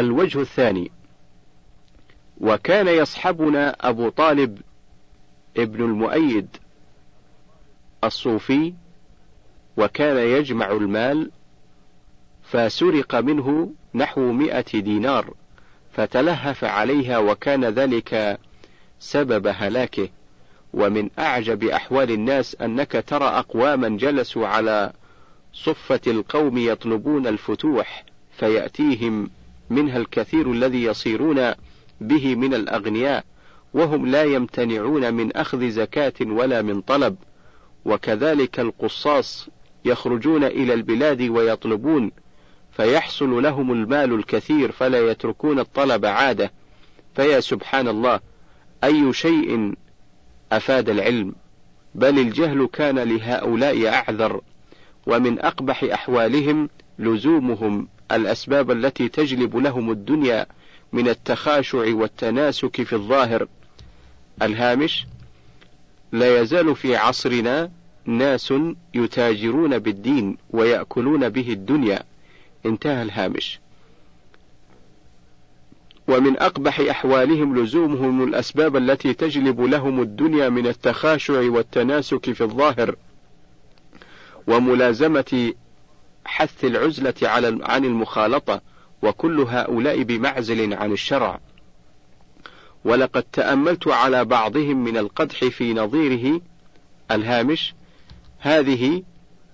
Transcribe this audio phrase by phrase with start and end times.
[0.00, 0.90] الوجه الثاني.
[2.40, 4.58] وكان يصحبنا أبو طالب
[5.56, 6.48] ابن المؤيد
[8.04, 8.74] الصوفي
[9.76, 11.30] وكان يجمع المال
[12.42, 15.34] فسرق منه نحو مئة دينار
[15.92, 18.38] فتلهف عليها وكان ذلك
[18.98, 20.08] سبب هلاكه.
[20.74, 24.92] ومن أعجب أحوال الناس أنك ترى أقواما جلسوا على
[25.52, 28.04] صفة القوم يطلبون الفتوح
[28.38, 29.30] فيأتيهم
[29.70, 31.52] منها الكثير الذي يصيرون
[32.00, 33.24] به من الأغنياء
[33.74, 37.16] وهم لا يمتنعون من أخذ زكاة ولا من طلب.
[37.84, 39.48] وكذلك القصاص
[39.84, 42.10] يخرجون إلى البلاد ويطلبون
[42.72, 46.52] فيحصل لهم المال الكثير فلا يتركون الطلب عادة.
[47.16, 48.20] فيا سبحان الله
[48.84, 49.74] أي شيء
[50.52, 51.34] أفاد العلم؟
[51.94, 54.40] بل الجهل كان لهؤلاء أعذر
[55.06, 57.88] ومن أقبح أحوالهم لزومهم.
[58.12, 60.46] الأسباب التي تجلب لهم الدنيا
[60.92, 63.46] من التخاشع والتناسك في الظاهر.
[64.42, 65.06] الهامش
[66.12, 67.70] لا يزال في عصرنا
[68.04, 68.54] ناس
[68.94, 72.02] يتاجرون بالدين ويأكلون به الدنيا.
[72.66, 73.60] انتهى الهامش.
[76.08, 82.96] ومن أقبح أحوالهم لزومهم الأسباب التي تجلب لهم الدنيا من التخاشع والتناسك في الظاهر.
[84.46, 85.52] وملازمة
[86.24, 88.60] حث العزلة على عن المخالطة
[89.02, 91.40] وكل هؤلاء بمعزل عن الشرع.
[92.84, 96.40] ولقد تأملت على بعضهم من القدح في نظيره
[97.10, 97.74] الهامش
[98.38, 99.02] هذه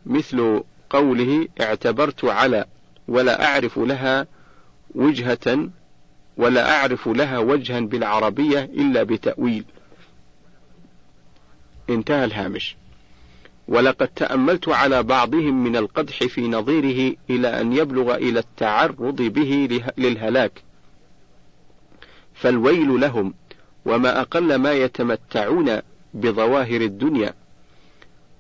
[0.07, 2.65] مثل قوله اعتبرت على
[3.09, 4.27] ولا أعرف لها
[4.95, 5.71] وجهة
[6.37, 9.65] ولا أعرف لها وجها بالعربية إلا بتأويل.
[11.91, 12.77] انتهى الهامش.
[13.69, 20.63] ولقد تأملت على بعضهم من القدح في نظيره إلى أن يبلغ إلى التعرض به للهلاك.
[22.35, 23.35] فالويل لهم
[23.87, 25.81] وما أقل ما يتمتعون
[26.15, 27.35] بظواهر الدنيا.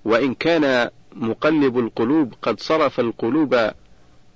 [0.04, 3.70] وإن كان مقلب القلوب قد صرف القلوب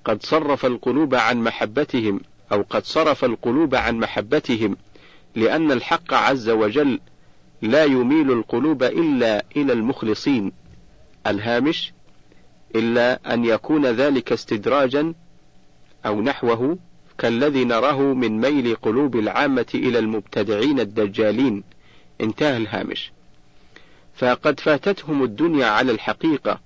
[0.05, 2.21] قد صرف القلوب عن محبتهم
[2.53, 4.77] أو قد صرف القلوب عن محبتهم
[5.35, 7.01] لأن الحق عز وجل
[7.63, 10.60] لا يميل القلوب إلا إلى المخلصين.
[11.27, 11.93] الهامش
[12.75, 15.15] إلا أن يكون ذلك استدراجا
[16.07, 16.79] أو نحوه
[17.19, 21.65] كالذي نراه من ميل قلوب العامة إلى المبتدعين الدجالين.
[22.21, 23.13] انتهى الهامش.
[24.15, 26.61] فقد فاتتهم الدنيا على الحقيقة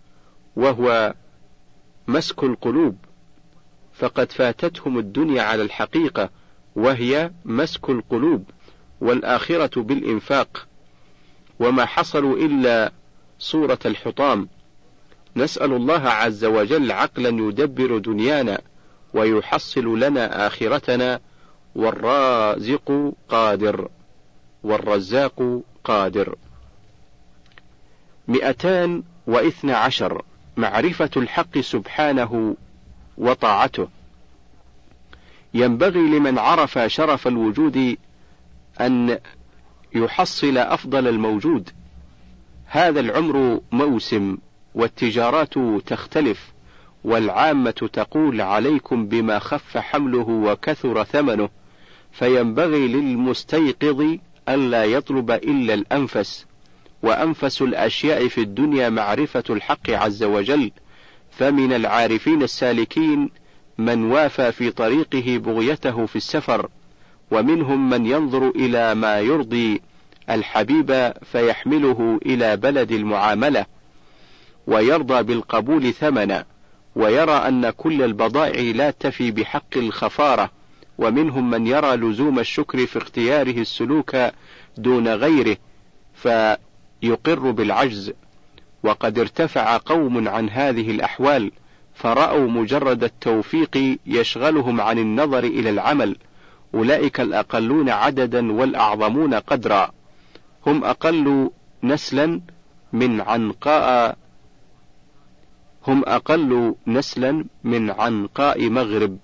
[0.56, 1.14] وهو
[2.08, 2.96] مسك القلوب.
[3.94, 6.30] فقد فاتتهم الدنيا على الحقيقة
[6.76, 8.44] وهي مسك القلوب
[9.00, 10.66] والآخرة بالإنفاق.
[11.60, 12.92] وما حصلوا إلا
[13.38, 14.48] صورة الحطام.
[15.36, 18.60] نسأل الله عز وجل عقلا يدبر دنيانا
[19.14, 21.20] ويحصل لنا آخرتنا.
[21.74, 23.88] والرازق قادر.
[24.62, 26.36] والرزاق قادر.
[28.28, 30.22] مئتان واثنى عشر.
[30.56, 32.56] معرفة الحق سبحانه
[33.18, 33.88] وطاعته.
[35.54, 37.96] ينبغي لمن عرف شرف الوجود
[38.80, 39.18] أن
[39.94, 41.70] يحصل أفضل الموجود.
[42.66, 44.38] هذا العمر موسم
[44.74, 45.54] والتجارات
[45.86, 46.52] تختلف
[47.04, 51.48] والعامة تقول عليكم بما خف حمله وكثر ثمنه
[52.12, 54.16] فينبغي للمستيقظ
[54.48, 56.46] ألا يطلب إلا الأنفس.
[57.04, 60.70] وأنفس الأشياء في الدنيا معرفة الحق عز وجل
[61.30, 63.30] فمن العارفين السالكين
[63.78, 66.68] من وافى في طريقه بغيته في السفر
[67.30, 69.82] ومنهم من ينظر إلى ما يرضي
[70.30, 73.66] الحبيب فيحمله إلى بلد المعاملة
[74.66, 76.44] ويرضى بالقبول ثمنا
[76.96, 80.50] ويرى أن كل البضائع لا تفي بحق الخفارة
[80.98, 84.16] ومنهم من يرى لزوم الشكر في اختياره السلوك
[84.76, 85.56] دون غيره
[86.14, 88.12] فيقر بالعجز.
[88.82, 91.52] وقد ارتفع قوم عن هذه الأحوال
[91.94, 96.16] فرأوا مجرد التوفيق يشغلهم عن النظر إلى العمل
[96.74, 99.90] أولئك الأقلون عددا والأعظمون قدرا.
[100.66, 101.50] هم أقل
[101.82, 102.40] نسلا
[102.92, 104.16] من عنقاء
[105.86, 109.18] هم أقل نسلا من عنقاء مغرب.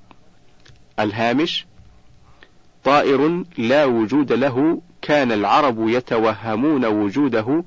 [0.99, 1.67] الهامش
[2.85, 7.65] طائر لا وجود له كان العرب يتوهمون وجوده.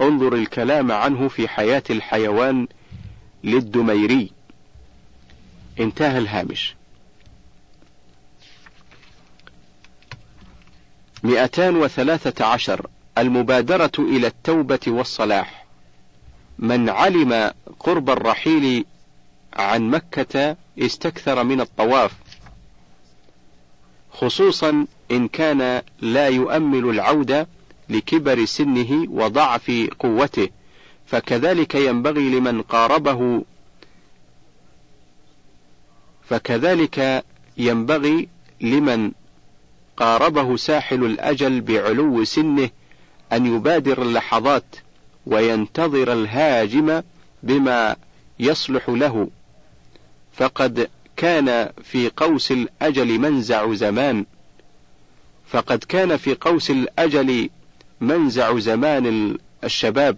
[0.00, 2.68] انظر الكلام عنه في حياة الحيوان
[3.44, 4.30] للدميري.
[5.80, 6.74] انتهى الهامش.
[11.22, 12.86] مئتان وثلاثة عشر
[13.20, 15.66] المبادرة إلى التوبة والصلاح.
[16.58, 17.50] من علم
[17.80, 18.84] قرب الرحيل
[19.52, 22.12] عن مكة استكثر من الطواف
[24.12, 27.48] خصوصا إن كان لا يؤمل العودة
[27.88, 30.48] لكبر سنه وضعف قوته
[31.06, 33.44] فكذلك ينبغي لمن قاربه
[36.28, 37.24] فكذلك
[37.56, 38.28] ينبغي
[38.60, 39.12] لمن
[39.96, 42.70] قاربه ساحل الأجل بعلو سنه
[43.32, 44.76] أن يبادر اللحظات
[45.26, 47.02] وينتظر الهاجم
[47.42, 47.96] بما
[48.40, 49.30] يصلح له.
[50.32, 54.26] فقد كان في قوس الأجل منزع زمان.
[55.48, 57.50] فقد كان في قوس الأجل
[58.00, 60.16] منزع زمان الشباب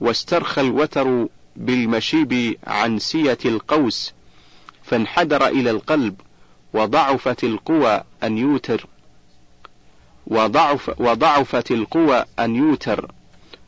[0.00, 1.26] واسترخى الوتر
[1.56, 4.12] بالمشيب عن سية القوس
[4.82, 6.20] فانحدر إلى القلب
[6.72, 8.86] وضعفت القوى أن يوتر.
[10.26, 13.10] وضعف وضعفت القوى أن يوتر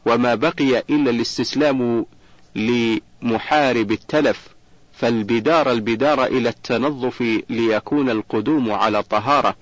[0.07, 2.07] وما بقي إلا الاستسلام
[2.55, 4.49] لمحارب التلف
[4.93, 7.21] فالبدار البدار إلى التنظف
[7.51, 9.57] ليكون القدوم على طهارة.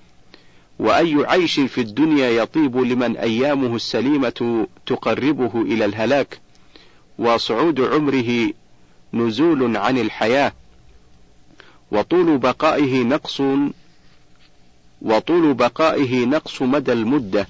[0.79, 6.39] وأي عيش في الدنيا يطيب لمن أيامه السليمة تقربه إلى الهلاك.
[7.19, 8.53] وصعود عمره
[9.13, 10.53] نزول عن الحياة.
[11.91, 13.41] وطول بقائه نقص
[15.03, 17.47] وطول بقائه نقص مدى المدة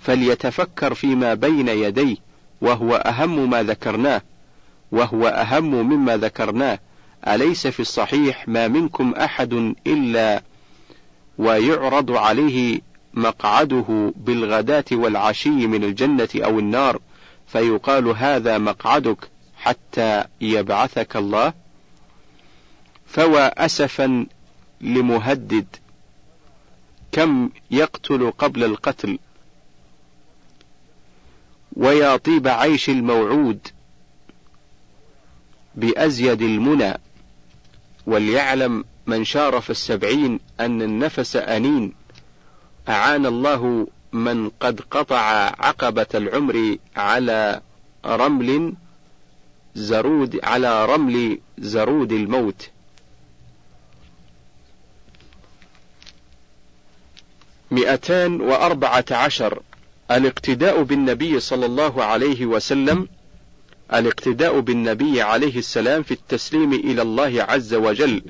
[0.00, 2.16] فليتفكر فيما بين يديه
[2.60, 4.22] وهو أهم ما ذكرناه
[4.92, 6.78] وهو أهم مما ذكرناه.
[7.28, 10.42] أليس في الصحيح ما منكم أحد إلا
[11.38, 12.80] ويعرض عليه
[13.14, 17.00] مقعده بالغداة والعشي من الجنة أو النار
[17.46, 21.52] فيقال هذا مقعدك حتى يبعثك الله؟
[23.06, 24.26] فوى أسفا
[24.80, 25.66] لمهدد.
[27.12, 29.18] كم يقتل قبل القتل
[31.76, 33.68] ويا طيب عيش الموعود
[35.74, 36.94] بأزيد المنى
[38.06, 41.92] وليعلم من شارف السبعين أن النفس أنين.
[42.88, 45.20] أعان الله من قد قطع
[45.58, 47.60] عقبة العمر على
[48.04, 48.74] رمل
[49.74, 52.70] زرود على رمل زرود الموت.
[57.72, 59.62] مئتان وأربعة عشر.
[60.10, 63.08] الاقتداء بالنبي صلى الله عليه وسلم
[63.94, 68.22] الاقتداء بالنبي عليه السلام في التسليم إلى الله عز وجل.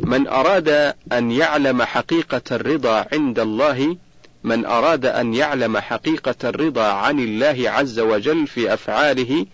[0.00, 3.96] من أراد أن يعلم حقيقة الرضا عند الله
[4.44, 9.46] من أراد أن يعلم حقيقة الرضا عن الله عز وجل في أفعاله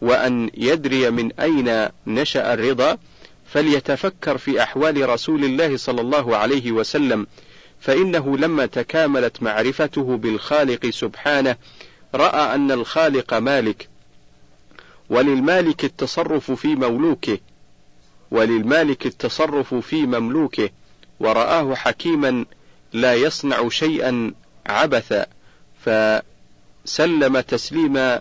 [0.00, 2.98] وأن يدري من أين نشأ الرضا
[3.46, 7.26] فليتفكر في أحوال رسول الله صلى الله عليه وسلم.
[7.84, 11.56] فإنه لما تكاملت معرفته بالخالق سبحانه
[12.14, 13.88] رأى أن الخالق مالك
[15.10, 17.38] وللمالك التصرف في مملوكه
[18.30, 20.70] وللمالك التصرف في مملوكه
[21.20, 22.44] ورآه حكيما
[22.92, 24.34] لا يصنع شيئا
[24.66, 25.26] عبثا
[25.84, 28.20] فسلم تسليم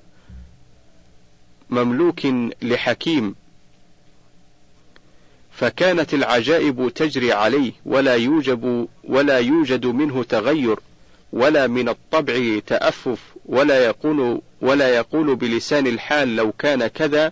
[1.69, 2.19] مملوك
[2.62, 3.36] لحكيم.
[5.55, 10.79] فكانت العجائب تجري عليه ولا يوجب ولا يوجد منه تغير
[11.33, 17.31] ولا من الطبع تأفف ولا يقول ولا يقول بلسان الحال لو كان كذا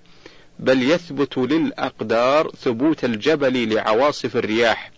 [0.60, 4.92] بل يثبت للأقدار ثبوت الجبل لعواصف الرياح.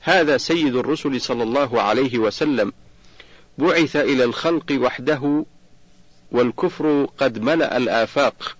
[0.00, 2.72] هذا سيد الرسل صلى الله عليه وسلم.
[3.58, 5.44] بعث إلى الخلق وحده
[6.32, 8.56] والكفر قد ملأ الآفاق.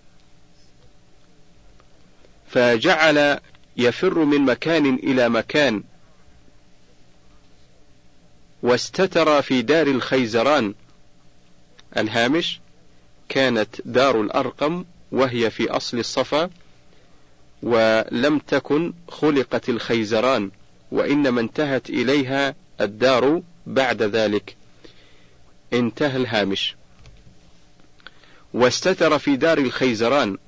[2.49, 3.39] فجعل
[3.77, 5.83] يفر من مكان إلى مكان.
[8.63, 10.75] واستتر في دار الخيزران.
[11.97, 12.61] الهامش
[13.29, 16.51] كانت دار الأرقم وهي في أصل الصفا
[17.63, 20.51] ولم تكن خلقت الخيزران
[20.91, 24.57] وإنما انتهت إليها الدار بعد ذلك.
[25.73, 26.77] انتهى الهامش.
[28.55, 30.39] واستتر في دار الخيزران.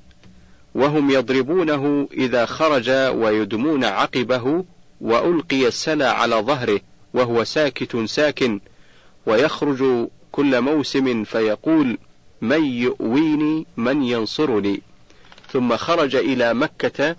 [0.76, 4.64] وهم يضربونه إذا خرج ويدمون عقبه
[5.00, 6.80] وألقي السلا على ظهره
[7.14, 8.60] وهو ساكت ساكن
[9.26, 11.98] ويخرج كل موسم فيقول
[12.40, 14.82] من يؤويني من ينصرني.
[15.52, 17.16] ثم خرج إلى مكة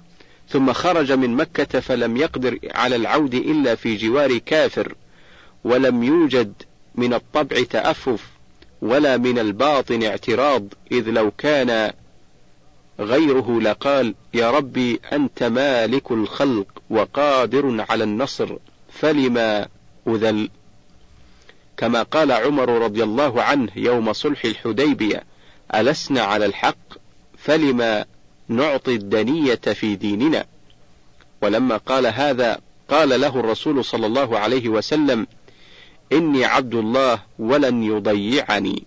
[0.50, 4.96] ثم خرج من مكة فلم يقدر على العود إلا في جوار كافر
[5.64, 6.54] ولم يوجد
[6.96, 8.24] من الطبع تأفف
[8.82, 11.92] ولا من الباطن اعتراض إذ لو كان
[13.00, 18.56] غيره لقال يا ربي أنت مالك الخلق وقادر على النصر
[18.90, 19.68] فلما
[20.08, 20.50] أذل؟
[21.78, 25.24] كما قال عمر رضي الله عنه يوم صلح الحديبية
[25.76, 26.78] ألسنا على الحق؟
[27.38, 28.06] فلما
[28.48, 30.46] نعطي الدنية في ديننا؟
[31.42, 35.28] ولما قال هذا قال له الرسول صلى الله عليه وسلم
[36.12, 38.84] إني عبد الله ولن يضيعني.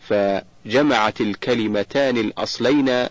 [0.00, 3.06] فجمعت الكلمتان الأصلين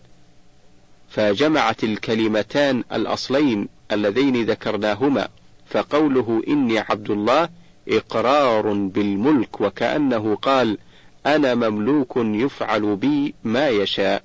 [1.17, 5.27] فجمعت الكلمتان الأصلين اللذين ذكرناهما
[5.69, 7.49] فقوله إني عبد الله
[7.89, 10.77] إقرار بالملك وكأنه قال
[11.25, 14.23] أنا مملوك يفعل بي ما يشاء.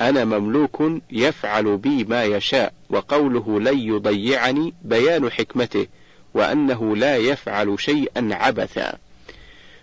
[0.00, 5.86] أنا مملوك يفعل بي ما يشاء وقوله لن يضيعني بيان حكمته
[6.34, 8.98] وأنه لا يفعل شيئا عبثا.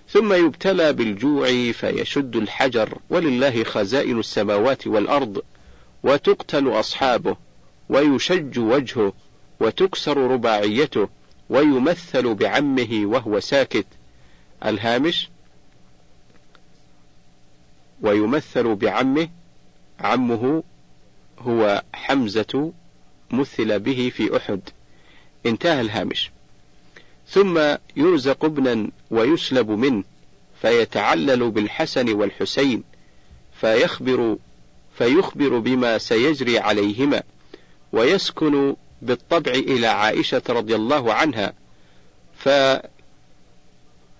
[0.10, 5.42] ثم يبتلى بالجوع فيشد الحجر ولله خزائن السماوات والأرض.
[6.04, 7.38] وتقتل أصحابه
[7.90, 9.14] ويشج وجهه
[9.60, 11.10] وتكسر رباعيته
[11.50, 13.86] ويمثل بعمه وهو ساكت.
[14.66, 15.30] الهامش
[18.02, 19.30] ويمثل بعمه
[20.00, 20.64] عمه
[21.40, 22.74] هو حمزة
[23.32, 24.62] مثل به في أحد.
[25.46, 26.32] انتهى الهامش.
[27.28, 30.04] ثم يرزق ابنا ويسلب منه
[30.62, 32.84] فيتعلل بالحسن والحسين
[33.62, 34.38] فيخبر
[35.02, 37.24] فيخبر بما سيجري عليهما
[37.94, 41.54] ويسكن بالطبع إلى عائشة رضي الله عنها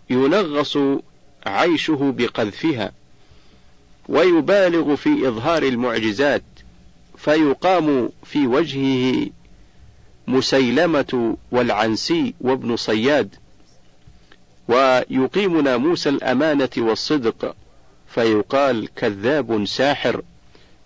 [0.10, 0.78] فينغص
[1.46, 2.92] عيشه بقذفها
[4.10, 6.44] ويبالغ في إظهار المعجزات
[7.18, 9.28] فيقام في وجهه
[10.28, 13.36] مسيلمة والعنسي وابن صياد
[14.68, 17.56] ويقيم ناموس الأمانة والصدق
[18.08, 20.22] فيقال كذاب ساحر.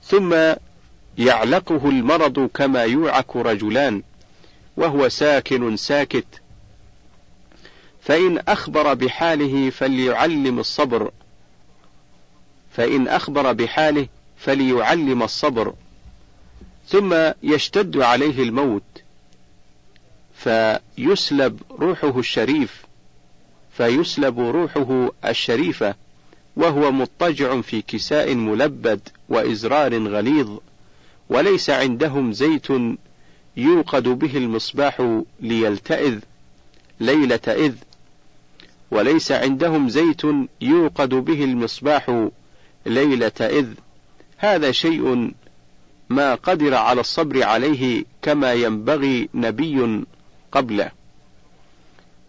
[0.07, 0.53] ثم
[1.17, 4.03] يعلقه المرض كما يوعك رجلان
[4.77, 6.25] وهو ساكن ساكت.
[8.01, 11.11] فإن أخبر بحاله فليعلم الصبر.
[12.71, 14.07] فإن أخبر بحاله
[14.37, 15.73] فليعلم الصبر.
[16.87, 18.83] ثم يشتد عليه الموت.
[20.33, 22.85] فيسلب روحه الشريف.
[23.77, 25.95] فيسلب روحه الشريفة.
[26.55, 30.57] وهو مضطجع في كساء ملبد وإزرار غليظ
[31.29, 32.67] وليس عندهم زيت
[33.57, 36.19] يوقد به المصباح ليلتئذ
[36.99, 37.75] ليلة إذ
[38.91, 40.21] وليس عندهم زيت
[40.61, 42.29] يوقد به المصباح
[42.85, 43.67] ليلة إذ.
[44.37, 45.31] هذا شيء
[46.09, 50.03] ما قدر على الصبر عليه كما ينبغي نبي
[50.51, 50.91] قبله.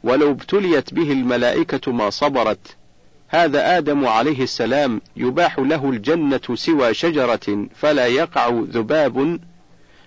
[0.05, 2.77] ولو ابتليت به الملائكة ما صبرت
[3.37, 9.41] هذا آدم عليه السلام يباح له الجنة سوى شجرة فلا يقع ذباب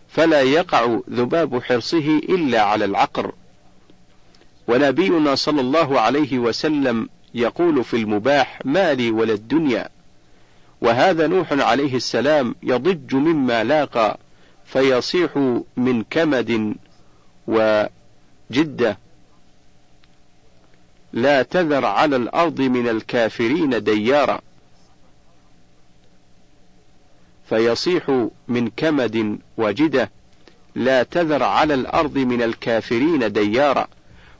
[0.07, 3.31] فلا يقع ذباب حرصه إلا على العقر.
[4.67, 9.89] ونبينا صلى الله عليه وسلم يقول في المباح مالي ولا الدنيا.
[10.81, 14.17] وهذا نوح عليه السلام يضج مما لاقى
[14.65, 16.75] فيصيح من كمد
[17.48, 18.98] وجدة.
[21.13, 24.42] لا تذر على الأرض من الكافرين ديارا.
[27.50, 30.12] فيصيح من كمد وجدة
[30.75, 33.88] لا تذر على الأرض من الكافرين ديارا.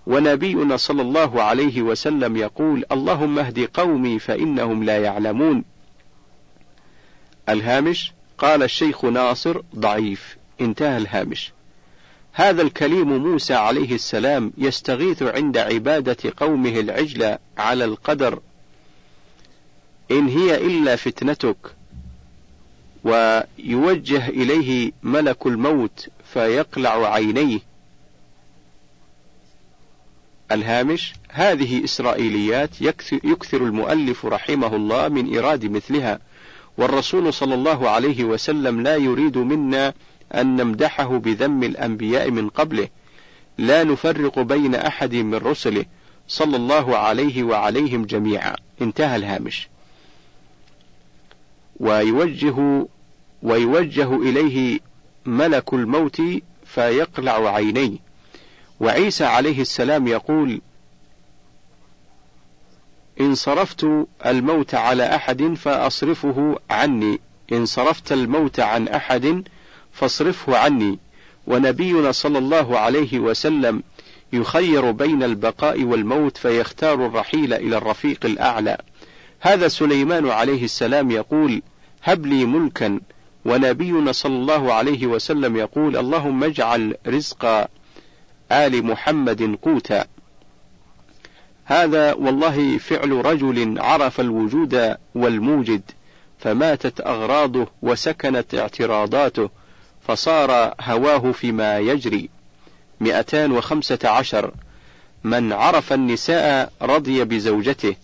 [0.08, 5.64] ونبينا صلى الله عليه وسلم يقول اللهم اهد قومي فإنهم لا يعلمون.
[7.50, 10.38] الهامش قال الشيخ ناصر ضعيف.
[10.62, 11.52] انتهى الهامش.
[12.39, 18.39] هذا الكليم موسى عليه السلام يستغيث عند عبادة قومه العجل على القدر.
[20.12, 21.58] إن هي إلا فتنتك
[23.03, 27.60] ويوجه إليه ملك الموت فيقلع عينيه.
[30.51, 32.81] الهامش هذه إسرائيليات
[33.12, 36.19] يكثر المؤلف رحمه الله من إيراد مثلها
[36.77, 39.93] والرسول صلى الله عليه وسلم لا يريد منا
[40.36, 42.88] أن نمدحه بذم الأنبياء من قبله.
[43.58, 45.86] لا نفرق بين أحد من رسله.
[46.28, 48.56] صلى الله عليه وعليهم جميعا.
[48.82, 49.68] انتهى الهامش.
[51.80, 52.88] ويوجه
[53.44, 54.80] ويوجه إليه
[55.26, 56.22] ملك الموت
[56.66, 57.98] فيقلع عينيه.
[58.80, 60.62] وعيسى عليه السلام يقول
[63.22, 63.88] إن صرفت
[64.26, 67.20] الموت على أحد فأصرفه عني.
[67.52, 69.44] إن صرفت الموت عن أحد
[70.00, 71.00] فاصرفه عني.
[71.48, 73.84] ونبينا صلى الله عليه وسلم
[74.34, 78.77] يخير بين البقاء والموت فيختار الرحيل إلى الرفيق الأعلى.
[79.39, 81.62] هذا سليمان عليه السلام يقول
[82.03, 83.00] هب لي ملكا.
[83.46, 87.46] ونبينا صلى الله عليه وسلم يقول اللهم اجعل رزق
[88.51, 90.06] آل محمد قوتا.
[91.65, 95.82] هذا والله فعل رجل عرف الوجود والموجد
[96.39, 99.50] فماتت أغراضه وسكنت اعتراضاته.
[100.10, 102.30] فصار هواه فيما يجري.
[103.00, 104.54] مئتان وخمسة عشر.
[105.24, 107.96] من عرف النساء رضي بزوجته.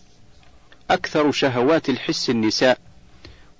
[0.91, 2.77] أكثر شهوات الحس النساء.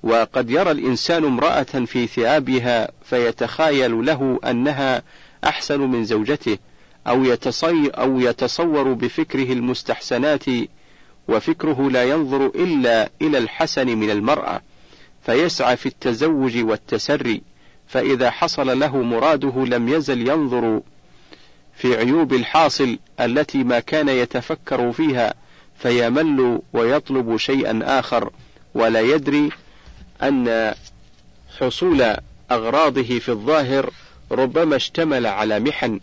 [0.04, 5.04] وقد يرى الإنسان امرأة في ثيابها فيتخايل له أنها
[5.44, 6.58] أحسن من زوجته
[7.08, 10.46] أو يتصي أو يتصور بفكره المستحسنات
[11.28, 14.62] وفكره لا ينظر إلا إلى الحسن من المرأة
[15.26, 17.55] فيسعى في التزوج والتسري.
[17.88, 20.82] فإذا حصل له مراده لم يزل ينظر
[21.76, 25.34] في عيوب الحاصل التي ما كان يتفكر فيها
[25.78, 28.32] فيمل ويطلب شيئا آخر
[28.74, 29.50] ولا يدري
[30.24, 30.74] أن
[31.60, 32.16] حصول
[32.52, 33.90] أغراضه في الظاهر
[34.32, 36.00] ربما اشتمل على محن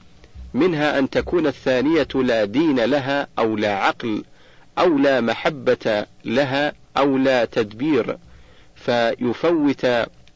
[0.54, 4.24] منها أن تكون الثانية لا دين لها أو لا عقل
[4.78, 8.18] أو لا محبة لها أو لا تدبير
[8.76, 9.86] فيفوت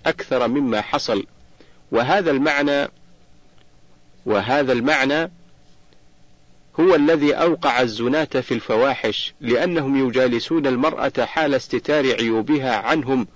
[0.06, 1.26] أكثر مما حصل.
[1.92, 2.88] وهذا المعنى
[4.26, 5.30] وهذا المعنى
[6.80, 13.26] هو الذي أوقع الزناة في الفواحش لأنهم يجالسون المرأة حال استتار عيوبها عنهم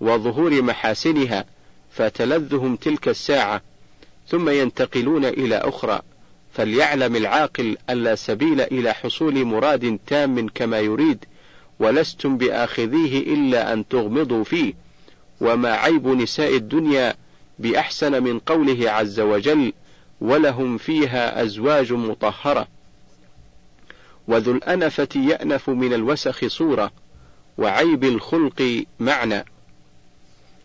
[0.00, 1.44] وظهور محاسنها
[1.90, 3.62] فتلذهم تلك الساعة
[4.28, 6.00] ثم ينتقلون إلى أخرى.
[6.52, 11.24] فليعلم العاقل ألا سبيل إلى حصول مراد تام كما يريد
[11.78, 14.74] ولستم بآخذيه إلا أن تغمضوا فيه.
[15.40, 17.14] وما عيب نساء الدنيا
[17.58, 19.72] بأحسن من قوله عز وجل
[20.20, 22.68] ولهم فيها أزواج مطهرة
[24.28, 26.92] وذو الأنفة يأنف من الوسخ صورة
[27.58, 29.44] وعيب الخلق معنى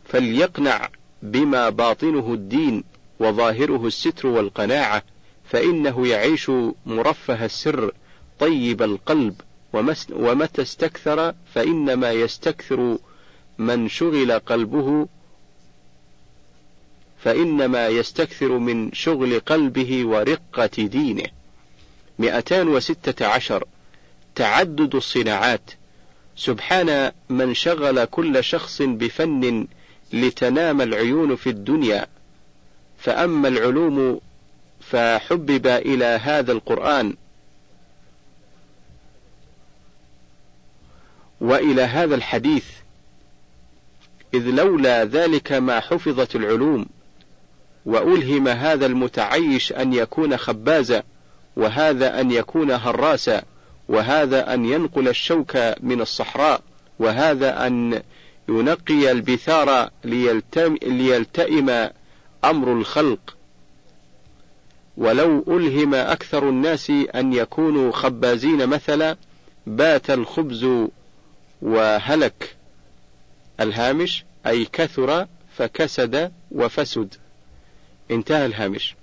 [0.05, 0.89] فليقنع
[1.23, 2.83] بما باطنه الدين
[3.19, 5.03] وظاهره الستر والقناعة
[5.45, 6.51] فإنه يعيش
[6.85, 7.91] مرفه السر
[8.39, 9.41] طيب القلب
[10.13, 12.97] ومتى استكثر فإنما يستكثر
[13.57, 15.07] من شغل قلبه
[17.23, 21.25] فإنما يستكثر من شغل قلبه ورقة دينه.
[22.19, 23.63] 216
[24.35, 25.71] تعدد الصناعات.
[26.37, 29.67] سبحان من شغل كل شخص بفن
[30.13, 32.07] لتنام العيون في الدنيا.
[32.97, 34.21] فأما العلوم
[34.79, 37.13] فحبب إلى هذا القرآن.
[41.41, 42.65] وإلى هذا الحديث.
[44.33, 46.85] إذ لولا ذلك ما حفظت العلوم.
[47.85, 51.03] وألهم هذا المتعيش أن يكون خبازا
[51.55, 53.43] وهذا أن يكون هراسا
[53.89, 56.61] وهذا أن ينقل الشوك من الصحراء
[56.99, 58.01] وهذا أن
[58.49, 61.89] ينقي البثار ليلتئم, ليلتئم
[62.43, 63.35] أمر الخلق.
[64.97, 69.17] ولو ألهم أكثر الناس أن يكونوا خبازين مثلا
[69.67, 70.67] بات الخبز
[71.61, 72.55] وهلك.
[73.59, 77.15] الهامش أي كثر فكسد وفسد.
[78.11, 78.95] انتهى الهامش.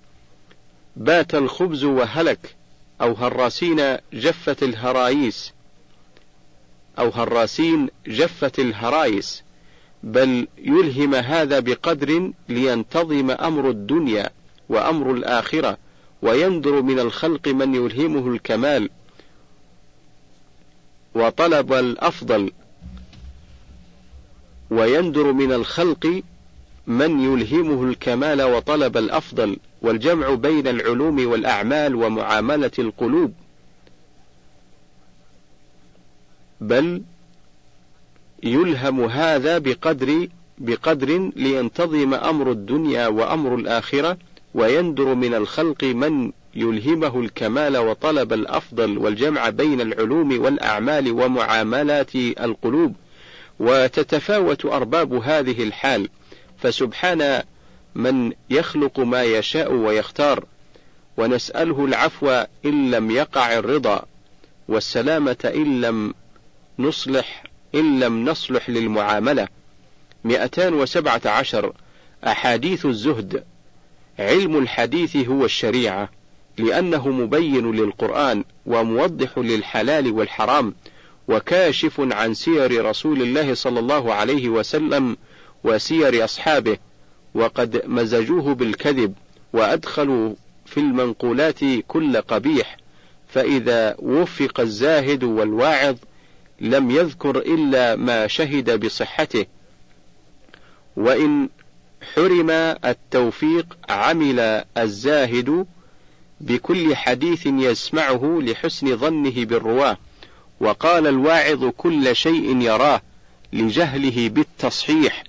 [0.96, 2.56] بات الخبز وهلك
[3.00, 5.52] أو هراسين جفت الهرايس.
[6.98, 9.42] أو هراسين جفت الهرايس.
[10.02, 14.30] بل يلهم هذا بقدر لينتظم أمر الدنيا
[14.68, 15.76] وأمر الآخرة
[16.22, 18.90] ويندر من الخلق من يلهمه الكمال.
[21.14, 22.52] وطلب الأفضل
[24.70, 26.22] ويندر من الخلق
[26.90, 33.33] من يلهمه الكمال وطلب الأفضل والجمع بين العلوم والأعمال ومعاملة القلوب.
[36.61, 37.03] بل
[38.42, 44.16] يلهم هذا بقدر بقدر لينتظم أمر الدنيا وأمر الآخرة
[44.55, 52.94] ويندر من الخلق من يلهمه الكمال وطلب الأفضل والجمع بين العلوم والأعمال ومعاملات القلوب.
[53.61, 56.09] وتتفاوت أرباب هذه الحال.
[56.62, 57.42] فسبحان
[57.94, 60.44] من يخلق ما يشاء ويختار
[61.16, 64.04] ونسأله العفو إن لم يقع الرضا
[64.68, 66.14] والسلامة إن لم
[66.78, 67.44] نصلح
[67.74, 69.48] إن لم نصلح للمعاملة.
[70.24, 71.72] 217
[72.26, 73.44] أحاديث الزهد.
[74.18, 76.08] علم الحديث هو الشريعة
[76.58, 80.74] لأنه مبين للقرآن وموضح للحلال والحرام
[81.28, 85.16] وكاشف عن سير رسول الله صلى الله عليه وسلم
[85.64, 86.76] وسير أصحابه
[87.34, 89.14] وقد مزجوه بالكذب
[89.52, 90.34] وأدخلوا
[90.66, 92.76] في المنقولات كل قبيح
[93.28, 95.96] فإذا وفق الزاهد والواعظ
[96.60, 99.46] لم يذكر إلا ما شهد بصحته.
[100.96, 101.48] وإن
[102.14, 102.50] حرم
[102.84, 105.66] التوفيق عمل الزاهد
[106.40, 109.96] بكل حديث يسمعه لحسن ظنه بالرواه
[110.60, 113.02] وقال الواعظ كل شيء يراه
[113.52, 115.24] لجهله بالتصحيح.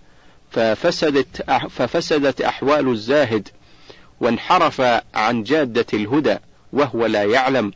[0.52, 3.50] ففسدت ففسدت أحوال الزاهد
[4.20, 4.82] وانحرف
[5.14, 6.38] عن جادة الهدى
[6.74, 7.72] وهو لا يعلم.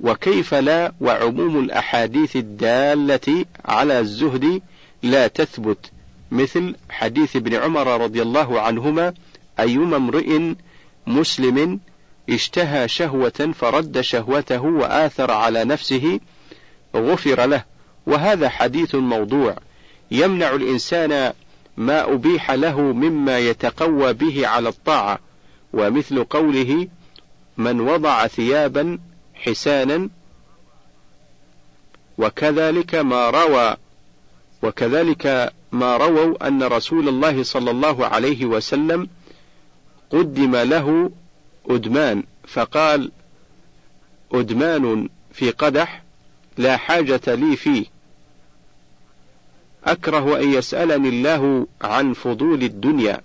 [0.00, 4.62] وكيف لا وعموم الأحاديث الدالة على الزهد
[5.02, 5.90] لا تثبت.
[6.30, 9.14] مثل حديث ابن عمر رضي الله عنهما
[9.60, 10.54] أيما امرئ
[11.06, 11.80] مسلم
[12.30, 16.20] اشتهى شهوة فرد شهوته وآثر على نفسه
[16.96, 17.64] غفر له.
[18.06, 19.56] وهذا حديث موضوع.
[20.10, 21.32] يمنع الإنسان
[21.78, 25.18] ما أبيح له مما يتقوى به على الطاعة
[25.72, 26.88] ومثل قوله
[27.56, 28.98] من وضع ثيابا
[29.34, 30.08] حسانا
[32.18, 33.76] وكذلك ما روى
[34.62, 39.08] وكذلك ما رووا أن رسول الله صلى الله عليه وسلم
[40.10, 41.10] قدم له
[41.70, 43.10] أدمان فقال
[44.32, 46.02] أدمان في قدح
[46.56, 47.86] لا حاجة لي فيه.
[49.84, 53.20] أكره أن يسألني الله عن فضول الدنيا.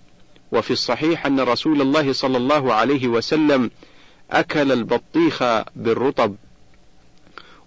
[0.51, 3.71] وفي الصحيح أن رسول الله صلى الله عليه وسلم
[4.31, 5.43] أكل البطيخ
[5.75, 6.35] بالرطب.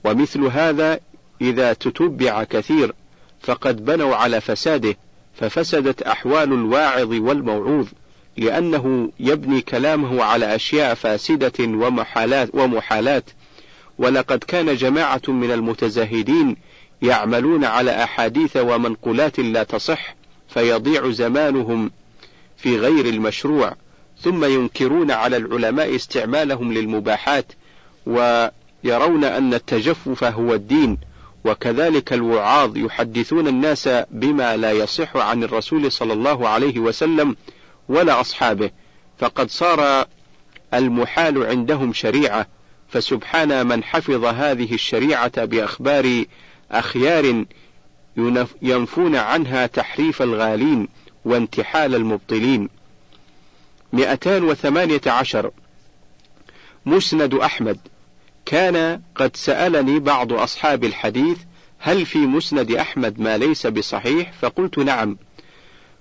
[0.05, 1.01] ومثل هذا
[1.41, 2.95] إذا تتبع كثير
[3.41, 4.97] فقد بنوا على فساده
[5.35, 7.89] ففسدت أحوال الواعظ والموعوظ
[8.37, 13.25] لأنه يبني كلامه على أشياء فاسدة ومحالات, ومحالات.
[13.99, 16.57] ولقد كان جماعة من المتزاهدين
[17.03, 20.15] يعملون على أحاديث ومنقولات لا تصح
[20.49, 21.91] فيضيع زمانهم
[22.57, 23.75] في غير المشروع
[24.21, 27.53] ثم ينكرون على العلماء استعمالهم للمباحات
[28.07, 30.99] ويرون أن التجفف هو الدين
[31.45, 37.37] وكذلك الوعاظ يحدثون الناس بما لا يصح عن الرسول صلى الله عليه وسلم
[37.89, 38.71] ولا أصحابه
[39.19, 40.07] فقد صار
[40.75, 42.47] المحال عندهم شريعة
[42.89, 46.25] فسبحان من حفظ هذه الشريعة بأخبار
[46.71, 47.45] أخيار
[48.63, 50.89] ينفون عنها تحريف الغالين
[51.25, 52.69] وانتحال المبطلين.
[53.93, 55.51] 218
[56.87, 57.79] مسند أحمد.
[58.47, 61.39] كان قد سألني بعض أصحاب الحديث
[61.79, 65.17] هل في مسند أحمد ما ليس بصحيح فقلت نعم.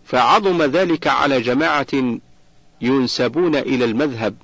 [0.05, 2.17] فعظم ذلك على جماعة
[2.81, 4.35] ينسبون إلى المذهب.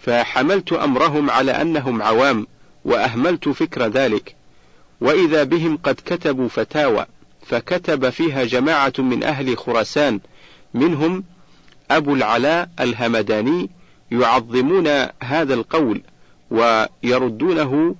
[0.00, 2.46] فحملت أمرهم على أنهم عوام
[2.84, 4.37] وأهملت فكر ذلك.
[5.00, 7.06] وإذا بهم قد كتبوا فتاوى
[7.46, 10.20] فكتب فيها جماعة من أهل خراسان
[10.74, 11.24] منهم
[11.90, 13.70] أبو العلاء الهمداني
[14.10, 14.86] يعظمون
[15.22, 16.02] هذا القول
[16.50, 17.94] ويردونه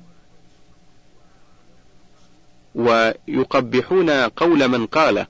[2.74, 5.26] ويقبحون قول من قاله.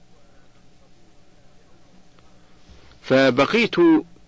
[3.02, 3.76] فبقيت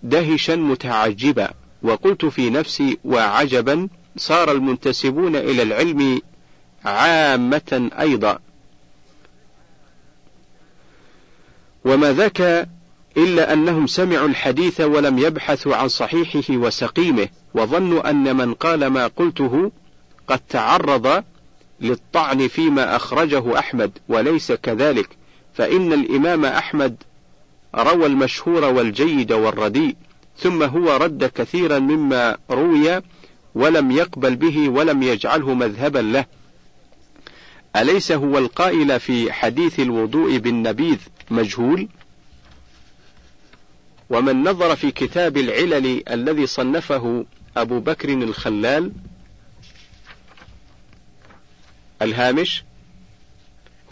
[0.02, 1.50] دهشا متعجبا
[1.82, 6.20] وقلت في نفسي وعجبا صار المنتسبون إلى العلم
[6.84, 8.38] عامة أيضا.
[11.84, 12.68] وما ذاك
[13.16, 19.72] إلا أنهم سمعوا الحديث ولم يبحثوا عن صحيحه وسقيمه وظنوا أن من قال ما قلته
[20.28, 21.24] قد تعرض
[21.80, 25.08] للطعن فيما أخرجه أحمد وليس كذلك
[25.54, 26.96] فإن الإمام أحمد
[27.74, 29.96] روى المشهور والجيد والرديء
[30.38, 33.02] ثم هو رد كثيرا مما روي
[33.54, 36.24] ولم يقبل به ولم يجعله مذهبا له.
[37.76, 40.98] أليس هو القائل في حديث الوضوء بالنبيذ
[41.30, 41.88] مجهول؟
[44.10, 47.24] ومن نظر في كتاب العلل الذي صنفه
[47.56, 48.92] أبو بكر الخلال؟
[52.02, 52.64] الهامش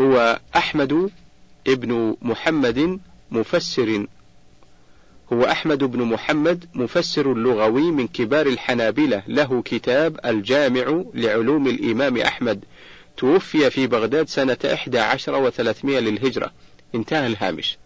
[0.01, 1.11] هو أحمد
[1.67, 4.07] ابن محمد مفسر.
[5.33, 12.64] هو أحمد بن محمد مفسر لغوي من كبار الحنابلة له كتاب الجامع لعلوم الإمام أحمد.
[13.19, 16.53] توفي في بغداد سنة إحدى عشر وثلاثمائة للهجرة.
[16.95, 17.79] انتهى الهامش.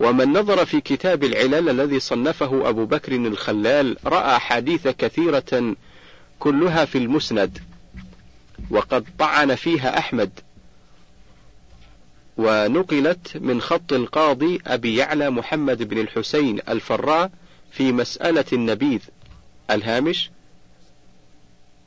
[0.00, 5.74] ومن نظر في كتاب العلل الذي صنفه أبو بكر الخلال رأى حديث كثيرة
[6.38, 7.58] كلها في المسند.
[8.70, 10.30] وقد طعن فيها أحمد.
[12.36, 17.30] ونقلت من خط القاضي أبي يعلى محمد بن الحسين الفراء
[17.72, 19.00] في مسألة النبيذ.
[19.70, 20.30] الهامش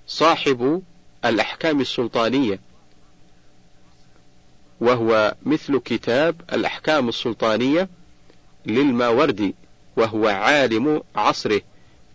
[0.08, 0.84] صاحب
[1.25, 2.59] الأحكام السلطانية.
[4.81, 7.89] وهو مثل كتاب الأحكام السلطانية
[8.65, 9.55] للماوردي
[9.97, 11.62] وهو عالم عصره.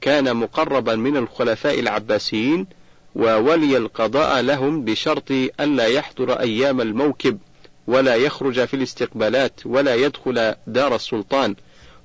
[0.01, 2.67] كان مقربا من الخلفاء العباسيين
[3.15, 7.39] وولي القضاء لهم بشرط ألا يحضر أيام الموكب
[7.87, 11.57] ولا يخرج في الاستقبالات ولا يدخل دار السلطان.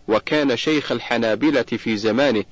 [0.07, 2.43] وكان شيخ الحنابلة في زمانه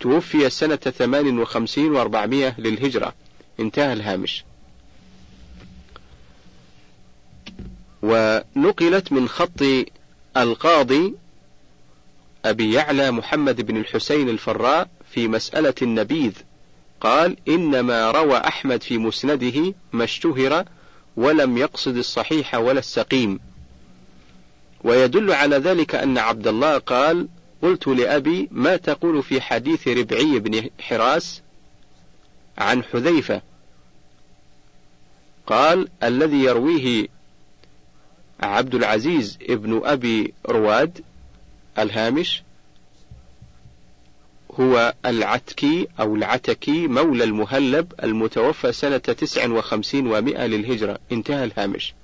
[0.00, 3.14] توفي سنة 58 و400 للهجرة.
[3.60, 4.44] انتهى الهامش.
[8.02, 9.62] ونقلت من خط
[10.36, 11.14] القاضي
[12.44, 16.32] أبي يعلى محمد بن الحسين الفراء في مسألة النبيذ.
[17.00, 20.64] قال إنما روى أحمد في مسنده ما اشتهر
[21.16, 23.40] ولم يقصد الصحيح ولا السقيم.
[24.84, 27.28] ويدل على ذلك أن عبد الله قال
[27.62, 31.42] قلت لأبي ما تقول في حديث ربعي بن حراس
[32.58, 33.42] عن حذيفة؟
[35.48, 37.08] قال الذي يرويه
[38.40, 41.00] عبد العزيز ابن أبي رواد
[41.78, 42.42] الهامش
[44.60, 50.98] هو العتكي أو العتكي مولى المهلب المتوفى سنة تسع وخمسين ومائة للهجرة.
[51.12, 51.94] انتهى الهامش.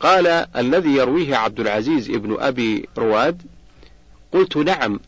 [0.00, 0.26] قال
[0.56, 3.42] الذي يرويه عبد العزيز ابن أبي رواد
[4.32, 5.00] قلت نعم.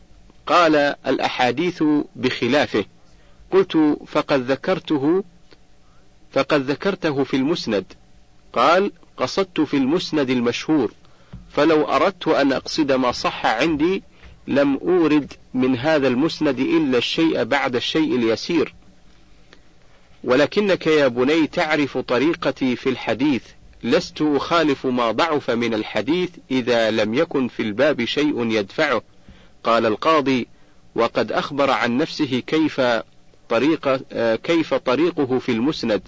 [0.45, 0.75] قال
[1.07, 1.83] الأحاديث
[2.15, 2.85] بخلافه.
[3.51, 5.23] قلت فقد ذكرته
[6.35, 7.85] فقد ذكرته في المسند.
[8.53, 10.91] قال قصدت في المسند المشهور
[11.51, 14.03] فلو أردت أن أقصد ما صح عندي
[14.47, 18.73] لم أورد من هذا المسند إلا الشيء بعد الشيء اليسير.
[20.23, 23.43] ولكنك يا بني تعرف طريقتي في الحديث
[23.83, 29.01] لست أخالف ما ضعف من الحديث إذا لم يكن في الباب شيء يدفعه.
[29.63, 30.47] قال القاضي
[30.95, 32.81] وقد أخبر عن نفسه كيف
[33.49, 33.95] طريق
[34.35, 36.01] كيف طريقه في المسند.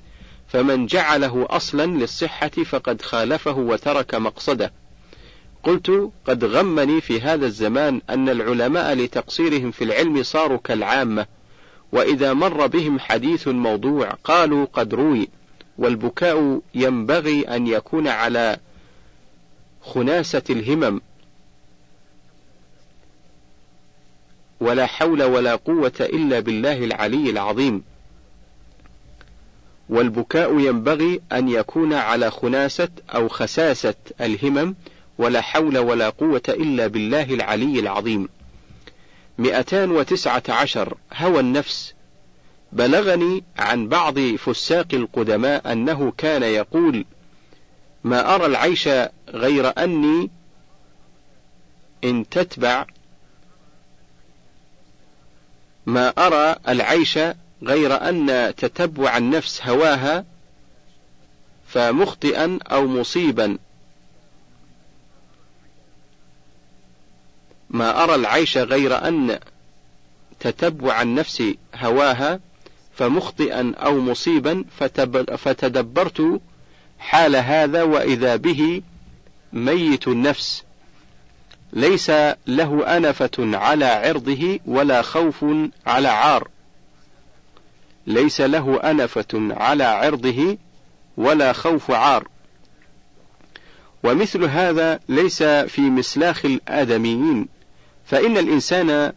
[0.47, 4.71] فمن جعله أصلا للصحة فقد خالفه وترك مقصده.
[5.63, 11.25] قلت قد غمني في هذا الزمان أن العلماء لتقصيرهم في العلم صاروا كالعامة
[11.91, 15.29] وإذا مر بهم حديث موضوع قالوا قد روي
[15.77, 18.57] والبكاء ينبغي أن يكون على
[19.81, 21.01] خناسة الهمم.
[24.59, 27.83] ولا حول ولا قوة إلا بالله العلي العظيم.
[29.89, 34.75] والبكاء ينبغي أن يكون على خناسة أو خساسة الهمم
[35.17, 38.29] ولا حول ولا قوة إلا بالله العلي العظيم.
[39.37, 41.93] 219 هوى النفس
[42.71, 47.05] بلغني عن بعض فساق القدماء أنه كان يقول:
[48.03, 48.89] ما أرى العيش
[49.29, 50.29] غير أني
[52.03, 52.85] إن تتبع
[55.85, 57.19] ما أرى العيش
[57.63, 60.25] غير أن تتبع النفس هواها
[61.67, 63.57] فمخطئا أو مصيبا.
[67.69, 69.39] ما أرى العيش غير أن
[70.39, 71.43] تتبع النفس
[71.75, 72.39] هواها
[72.95, 74.65] فمخطئا أو مصيبا
[75.37, 76.41] فتدبرت
[76.99, 78.81] حال هذا وإذا به
[79.53, 80.63] ميت النفس.
[81.73, 82.11] ليس
[82.47, 85.45] له أنفة على عرضه ولا خوف
[85.85, 86.47] على عار.
[88.07, 90.57] ليس له أنفة على عرضه
[91.17, 92.27] ولا خوف عار.
[94.03, 97.47] ومثل هذا ليس في مسلاخ الآدميين
[98.05, 99.13] فإن الإنسان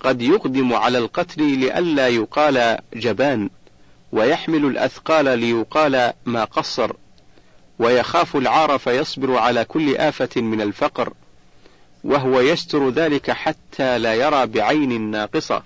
[0.00, 3.50] قد يقدم على القتل لئلا يقال جبان
[4.12, 6.92] ويحمل الأثقال ليقال ما قصر
[7.78, 11.12] ويخاف العار فيصبر على كل آفة من الفقر
[12.04, 15.62] وهو يستر ذلك حتى لا يرى بعين ناقصة.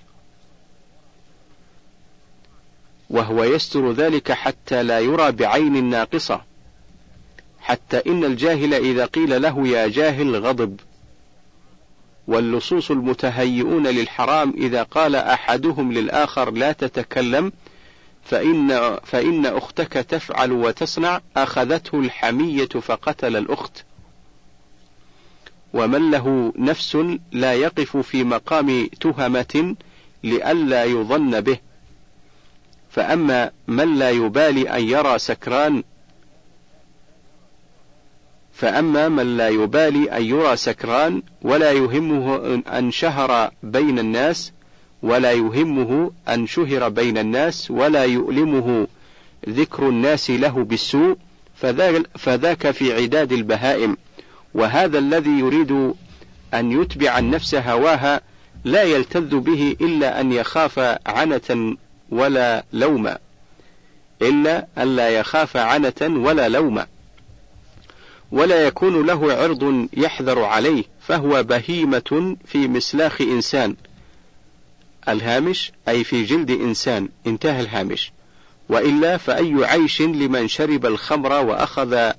[3.09, 6.41] وهو يستر ذلك حتى لا يرى بعين ناقصة.
[7.59, 10.79] حتى إن الجاهل إذا قيل له يا جاهل غضب.
[12.27, 17.51] واللصوص المتهيئون للحرام إذا قال أحدهم للآخر لا تتكلم
[18.23, 23.83] فإن, فإن أختك تفعل وتصنع أخذته الحمية فقتل الأخت.
[25.73, 26.97] ومن له نفس
[27.31, 29.75] لا يقف في مقام تهمة
[30.23, 31.66] لئلا يظن به.
[32.97, 35.83] فأما من لا يبالي أن يرى سكران
[38.53, 44.51] فأما من لا يبالي أن يرى سكران ولا يهمه أن شهر بين الناس
[45.03, 48.87] ولا يهمه أن شهر بين الناس ولا يؤلمه
[49.49, 51.17] ذكر الناس له بالسوء
[52.15, 53.97] فذاك في عداد البهائم.
[54.53, 55.71] وهذا الذي يريد
[56.53, 58.21] أن يتبع النفس هواها
[58.63, 61.77] لا يلتذ به إلا أن يخاف عنة
[62.09, 63.17] ولا لوما
[64.21, 66.87] إلا أن لا يخاف عنة ولا لوما
[68.31, 73.75] ولا يكون له عرض يحذر عليه فهو بهيمة في مسلاخ إنسان.
[75.09, 77.09] الهامش أي في جلد إنسان.
[77.27, 78.11] انتهى الهامش.
[78.69, 82.11] وإلا فأي عيش لمن شرب الخمر وأخذ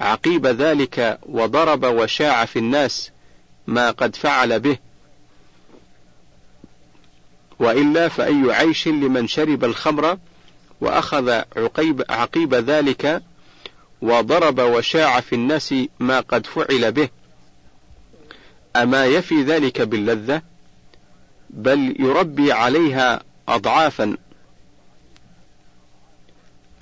[0.00, 3.10] عقيب ذلك وضرب وشاع في الناس
[3.66, 4.78] ما قد فعل به.
[7.62, 10.18] وإلا فأي عيش لمن شرب الخمر
[10.80, 13.22] وأخذ عقيب, عقيب ذلك
[14.02, 17.08] وضرب وشاع في الناس ما قد فعل به.
[18.76, 20.42] أما يفي ذلك باللذة؟
[21.50, 24.16] بل يربي عليها أضعافا.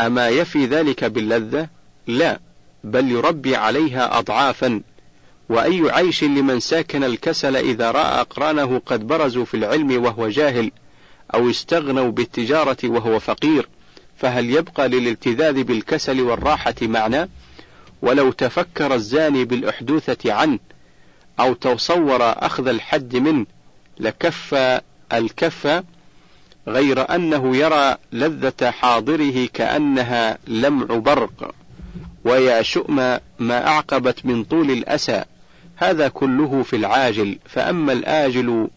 [0.00, 1.68] أما يفي ذلك باللذة؟
[2.06, 2.40] لا،
[2.84, 4.80] بل يربي عليها أضعافا،
[5.50, 10.70] وأي عيش لمن ساكن الكسل إذا رأى أقرانه قد برزوا في العلم وهو جاهل،
[11.34, 13.68] أو استغنوا بالتجارة وهو فقير،
[14.16, 17.28] فهل يبقى للالتذاذ بالكسل والراحة معنى؟
[18.02, 20.58] ولو تفكر الزاني بالأحدوثة عنه،
[21.40, 23.46] أو تصور أخذ الحد منه،
[23.98, 24.54] لكف
[25.12, 25.82] الكف
[26.68, 31.54] غير أنه يرى لذة حاضره كأنها لمع برق
[32.24, 32.96] ويا شؤم
[33.38, 35.24] ما أعقبت من طول الأسى
[35.80, 38.68] هذا كله في العاجل فأما الآجل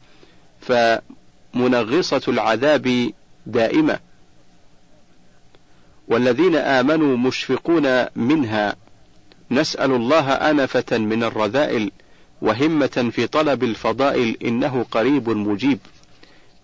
[0.62, 3.12] فمنغصة العذاب
[3.46, 4.00] دائمة.
[6.08, 8.76] والذين آمنوا مشفقون منها
[9.52, 11.92] نسأل الله أنفة من الرذائل
[12.42, 15.80] وهمة في طلب الفضائل إنه قريب مجيب.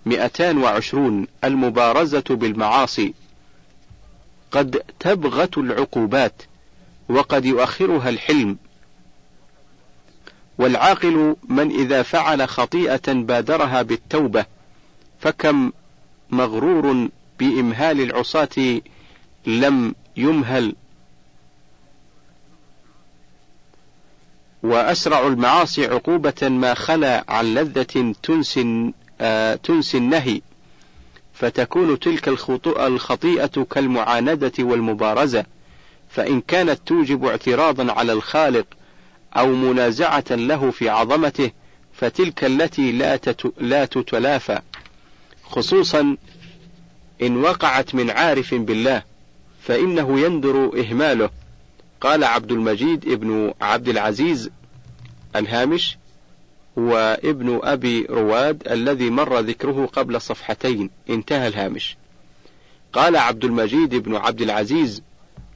[0.06, 3.13] مئتان وعشرون المبارزة بالمعاصي.
[4.52, 6.41] قد تبغت العقوبات
[7.10, 8.58] وقد يؤخرها الحلم.
[10.60, 14.45] والعاقل من إذا فعل خطيئة بادرها بالتوبة
[15.19, 15.72] فكم
[16.30, 18.82] مغرور بإمهال العصاة
[19.48, 20.76] لم يمهل.
[24.63, 30.41] وأسرع المعاصي عقوبة ما خلا عن لذة تنسي آه، تنسي النهي
[31.34, 32.28] فتكون تلك
[32.67, 35.45] الخطيئة كالمعاندة والمبارزة
[36.10, 38.65] فإن كانت توجب اعتراضا على الخالق
[39.38, 41.52] أو منازعة له في عظمته
[41.94, 43.20] فتلك التي لا
[43.58, 44.60] لا تتلافى
[45.44, 46.18] خصوصا
[47.22, 49.04] إن وقعت من عارف بالله
[49.62, 51.30] فإنه يندر إهماله.
[52.02, 54.50] قال عبد المجيد ابن عبد العزيز
[55.36, 55.98] الهامش
[56.76, 61.98] وابن أبي رواد الذي مر ذكره قبل صفحتين انتهى الهامش.
[62.94, 65.02] قال عبد المجيد بن عبد العزيز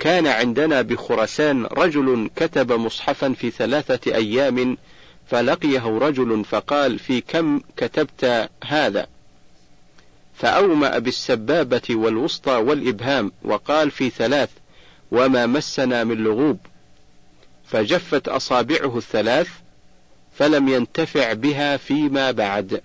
[0.03, 4.77] كان عندنا بخرسان رجل كتب مصحفا في ثلاثة أيام
[5.27, 9.07] فلقيه رجل فقال في كم كتبت هذا؟
[10.35, 14.49] فأومأ بالسبابة والوسطى والإبهام وقال في ثلاث
[15.11, 16.59] وما مسنا من لغوب.
[17.67, 19.49] فجفت أصابعه الثلاث
[20.35, 22.81] فلم ينتفع بها فيما بعد.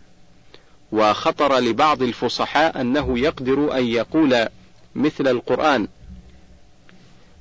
[0.92, 4.48] وخطر لبعض الفصحاء أنه يقدر أن يقول
[4.94, 5.88] مثل القرآن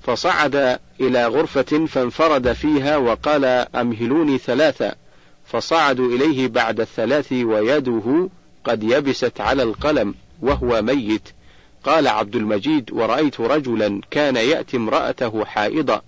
[0.08, 4.96] فصعد إلى غرفة فانفرد فيها وقال أمهلوني ثلاثة.
[5.46, 8.30] فصعدوا إليه بعد الثلاث ويده
[8.64, 11.30] قد يبست على القلم وهو ميت.
[11.84, 16.02] قال عبد المجيد ورأيت رجلا كان يأتي امرأته حائضة.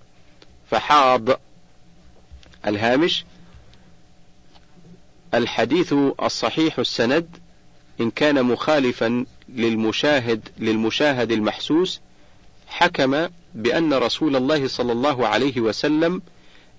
[0.71, 1.29] فحاض.
[2.67, 3.25] الهامش
[5.33, 7.37] الحديث الصحيح السند
[8.01, 11.99] إن كان مخالفا للمشاهد للمشاهد المحسوس
[12.67, 16.21] حكم بأن رسول الله صلى الله عليه وسلم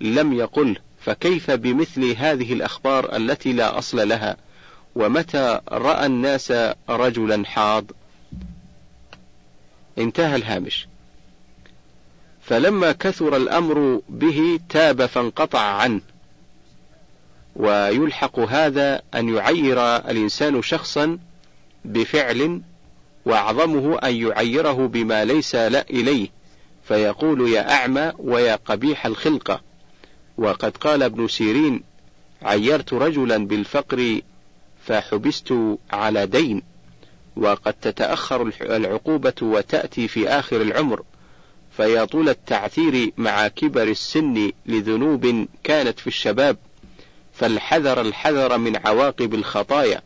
[0.00, 4.36] لم يقل فكيف بمثل هذه الأخبار التي لا أصل لها؟
[4.94, 6.52] ومتى رأى الناس
[6.88, 7.84] رجلا حاض؟
[9.98, 10.88] انتهى الهامش.
[12.42, 16.00] فلما كثر الأمر به تاب فانقطع عنه.
[17.56, 21.18] ويلحق هذا أن يعير الإنسان شخصا
[21.84, 22.62] بفعل
[23.24, 26.39] وأعظمه أن يعيره بما ليس لا إليه.
[26.90, 29.60] فيقول يا أعمى ويا قبيح الخلقة
[30.38, 31.82] وقد قال ابن سيرين
[32.42, 34.20] عيرت رجلا بالفقر
[34.86, 35.54] فحبست
[35.92, 36.62] على دين.
[37.36, 41.02] وقد تتأخر العقوبة وتأتي في آخر العمر.
[41.76, 46.56] فيا طول التعثير مع كبر السن لذنوب كانت في الشباب.
[47.34, 50.02] فالحذر الحذر من عواقب الخطايا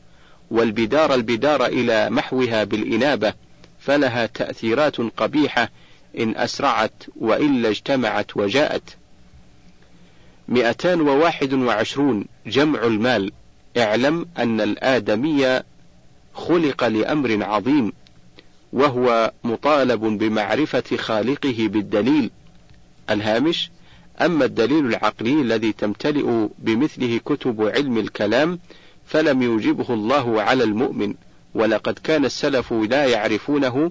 [0.50, 3.34] والبدار البدار إلى محوها بالإنابة.
[3.80, 5.70] فلها تأثيرات قبيحة
[6.18, 8.96] إن أسرعت وإلا اجتمعت وجاءت.
[10.48, 13.32] مئتان وواحد وعشرون جمع المال.
[13.76, 15.60] اعلم أن الآدمي
[16.34, 17.92] خلق لأمر عظيم
[18.72, 22.30] وهو مطالب بمعرفة خالقه بالدليل
[23.10, 23.70] الهامش.
[24.20, 28.58] أما الدليل العقلي الذي تمتلئ بمثله كتب علم الكلام
[29.06, 31.14] فلم يوجبه الله على المؤمن
[31.54, 33.90] ولقد كان السلف لا يعرفونه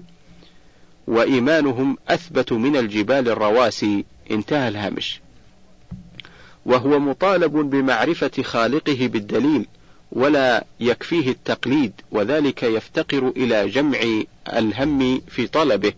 [1.06, 4.04] وإيمانهم أثبت من الجبال الرواسي.
[4.30, 5.20] انتهى الهامش.
[6.66, 9.66] وهو مطالب بمعرفة خالقه بالدليل
[10.12, 13.98] ولا يكفيه التقليد وذلك يفتقر إلى جمع
[14.52, 15.92] الهم في طلبه.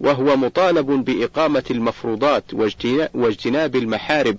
[0.00, 2.44] وهو مطالب بإقامة المفروضات
[3.14, 4.38] واجتناب المحارم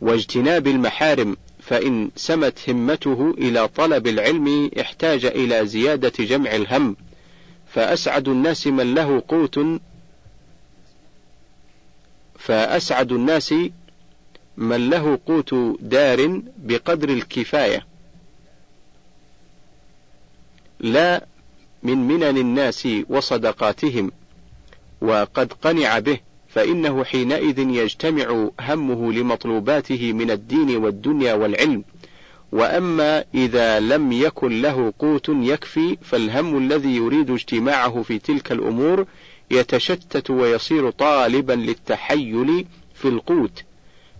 [0.00, 6.96] واجتناب المحارم فإن سمت همته إلى طلب العلم احتاج إلى زيادة جمع الهم.
[7.74, 9.60] فأسعد الناس من له قوت.
[12.38, 13.54] فأسعد الناس
[14.56, 17.86] من له قوت دار بقدر الكفاية.
[20.80, 21.26] لا
[21.82, 24.12] من منن الناس وصدقاتهم
[25.00, 31.84] وقد قنع به فإنه حينئذ يجتمع همه لمطلوباته من الدين والدنيا والعلم.
[32.52, 39.06] وأما إذا لم يكن له قوت يكفي فالهم الذي يريد اجتماعه في تلك الأمور
[39.50, 43.62] يتشتت ويصير طالبا للتحيل في القوت.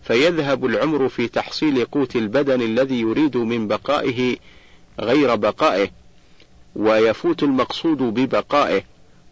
[0.02, 4.36] فيذهب العمر في تحصيل قوت البدن الذي يريد من بقائه
[5.00, 5.90] غير بقائه
[6.76, 8.82] ويفوت المقصود ببقائه.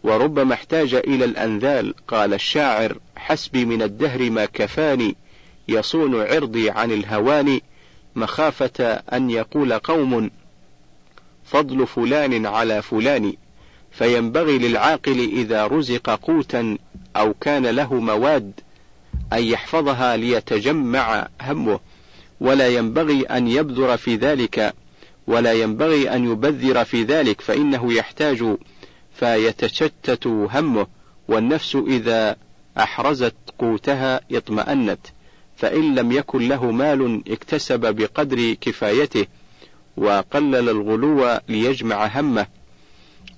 [0.03, 5.15] وربما احتاج إلى الأنذال قال الشاعر حسبي من الدهر ما كفاني
[5.67, 7.59] يصون عرضي عن الهوان.
[8.15, 8.83] مخافة
[9.13, 10.31] أن يقول قوم
[11.45, 13.33] فضل فلان على فلان
[13.91, 16.77] فينبغي للعاقل إذا رزق قوتا
[17.15, 18.51] أو كان له مواد
[19.33, 21.79] أن يحفظها ليتجمع همه.
[22.39, 24.73] ولا ينبغي أن يبذر في ذلك
[25.27, 28.57] ولا ينبغي أن يبذر في ذلك فإنه يحتاج
[29.13, 30.87] فيتشتت همه
[31.27, 32.35] والنفس إذا
[32.77, 34.99] أحرزت قوتها اطمأنت.
[35.59, 39.25] فإن لم يكن له مال اكتسب بقدر كفايته
[39.97, 42.47] وقلل الغلو ليجمع همه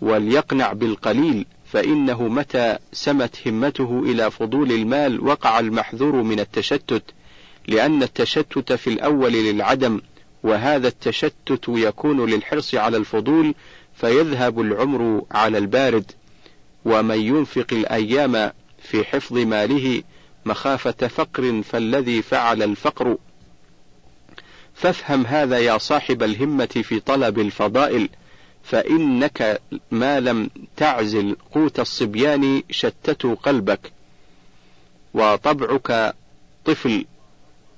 [0.01, 7.03] وليقنع بالقليل فإنه متى سمت همته إلى فضول المال وقع المحذور من التشتت
[7.67, 10.01] لأن التشتت في الأول للعدم
[10.43, 13.55] وهذا التشتت يكون للحرص على الفضول
[13.95, 16.11] فيذهب العمر على البارد.
[16.85, 18.51] ومن ينفق الأيام
[18.81, 20.03] في حفظ ماله
[20.45, 23.17] مخافة فقر فالذي فعل الفقر.
[24.73, 28.09] فافهم هذا يا صاحب الهمة في طلب الفضائل
[28.63, 29.61] فإنك
[29.91, 33.91] ما لم تعزل قوت الصبيان شتتوا قلبك.
[35.13, 36.15] وطبعك
[36.65, 37.05] طفل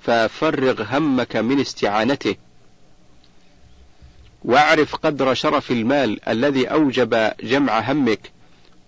[0.01, 2.35] ففرغ همك من استعانته.
[4.45, 8.31] واعرف قدر شرف المال الذي أوجب جمع همك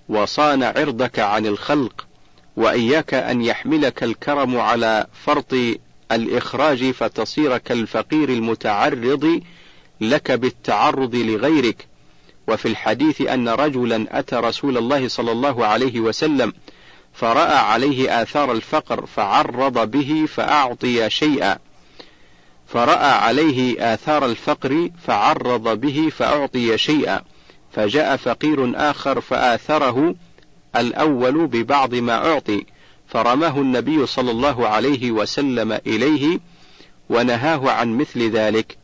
[0.09, 2.05] وصان عرضك عن الخلق.
[2.58, 5.56] وإياك أن يحملك الكرم على فرط
[6.12, 9.41] الإخراج فتصير كالفقير المتعرض
[10.01, 11.88] لك بالتعرض لغيرك.
[12.47, 16.53] وفي الحديث أن رجلا أتى رسول الله صلى الله عليه وسلم
[17.14, 21.58] فرأى عليه آثار الفقر فعرض به فأعطي شيئا.
[22.68, 27.22] فرأى عليه آثار الفقر فعرض به فأعطي شيئا.
[27.72, 30.16] فجاء فقير آخر فآثره
[30.78, 32.65] الأول ببعض ما أعطي
[33.07, 36.39] فرماه النبي صلى الله عليه وسلم إليه
[37.09, 38.78] ونهاه عن مثل ذلك.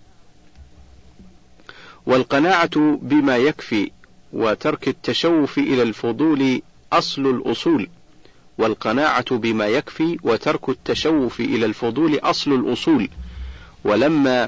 [2.05, 3.91] والقناعة بما يكفي
[4.33, 6.61] وترك التشوف إلى الفضول
[6.93, 7.89] أصل الأصول
[8.57, 13.09] والقناعة بما يكفي وترك التشوف إلى الفضول أصل الأصول.
[13.83, 14.47] ولما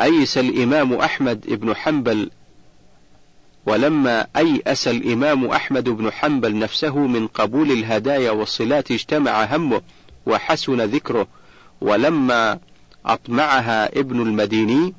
[0.00, 2.30] أيس الإمام أحمد بن حنبل
[3.66, 9.82] ولما أيأس الإمام أحمد بن حنبل نفسه من قبول الهدايا والصلات اجتمع همه
[10.26, 11.26] وحسن ذكره
[11.80, 12.58] ولما
[13.06, 14.94] أطمعها ابن المديني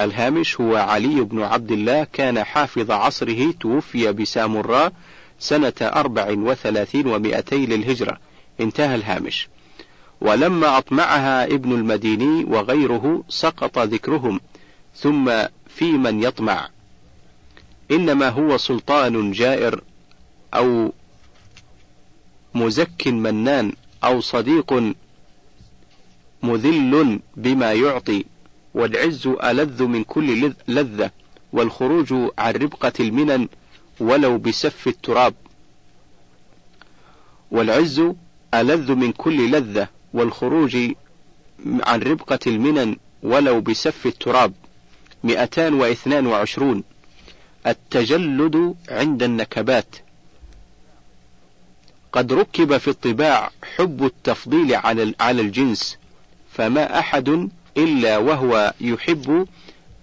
[0.00, 4.92] الهامش هو علي بن عبد الله كان حافظ عصره توفي بسامراء
[5.38, 8.18] سنة أربع وثلاثين ومائتي للهجرة.
[8.60, 9.48] انتهى الهامش.
[10.20, 14.40] ولما أطمعها ابن المديني وغيره سقط ذكرهم
[14.94, 15.30] ثم
[15.68, 16.68] في من يطمع.
[17.90, 19.82] إنما هو سلطان جائر
[20.54, 20.92] أو
[22.54, 23.72] مزك منان
[24.04, 24.94] أو صديق
[26.42, 28.24] مذل بما يعطي
[28.74, 31.10] والعز ألذ من كل لذة
[31.52, 33.48] والخروج عن ربقة المنن
[34.00, 35.34] ولو بسف التراب.
[37.50, 38.02] والعز
[38.54, 40.76] ألذ من كل لذة والخروج
[41.66, 44.52] عن ربقة المنن ولو بسف التراب.
[45.24, 46.84] مئتان واثنان وعشرون.
[47.66, 49.96] التجلد عند النكبات.
[52.12, 54.74] قد ركب في الطباع حب التفضيل
[55.20, 55.98] على الجنس
[56.52, 59.46] فما أحد إلا وهو يحب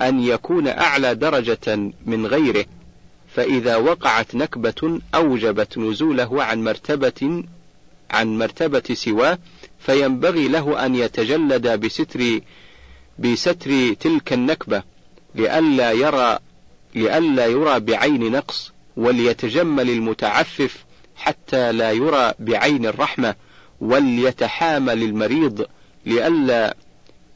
[0.02, 2.66] أن يكون أعلى درجة من غيره.
[3.38, 7.44] فإذا وقعت نكبة أوجبت نزوله عن مرتبة
[8.12, 9.38] عن مرتبة سواه
[9.80, 12.40] فينبغي له أن يتجلد بستر
[13.20, 14.84] بستر تلك النكبة
[15.36, 16.40] لئلا يرى
[16.98, 20.86] لئلا يرى بعين نقص وليتجمل المتعفف
[21.16, 23.36] حتى لا يرى بعين الرحمة
[23.82, 25.66] وليتحامل المريض
[26.06, 26.76] لئلا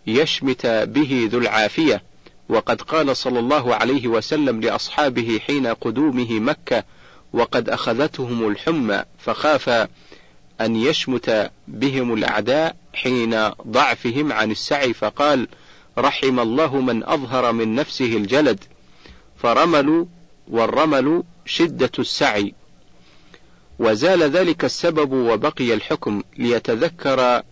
[0.07, 2.03] يشمت به ذو العافية.
[2.49, 6.83] وقد قال صلى الله عليه وسلم لأصحابه حين قدومه مكة
[7.33, 9.69] وقد أخذتهم الحمى فخاف
[10.61, 15.47] أن يشمت بهم الأعداء حين ضعفهم عن السعي فقال
[15.97, 18.63] رحم الله من أظهر من نفسه الجلد.
[19.41, 20.05] فرملوا
[20.47, 22.53] والرمل شدة السعي.
[23.79, 27.43] وزال ذلك السبب وبقي الحكم ليتذكر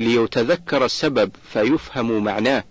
[0.00, 2.64] ليتذكر السبب فيفهم معناه.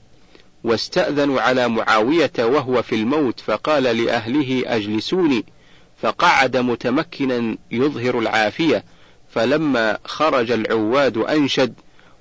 [0.63, 5.45] واستأذنوا على معاوية وهو في الموت فقال لأهله أجلسوني.
[6.01, 8.83] فقعد متمكنا يظهر العافية.
[9.29, 11.73] فلما خرج العواد أنشد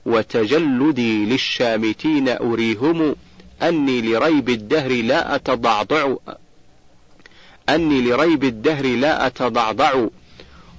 [0.06, 3.16] وتجلدي للشامتين أريهم
[3.62, 6.16] أني لريب الدهر لا أتضعضع.
[7.68, 10.06] أني لريب الدهر لا أتضعضع.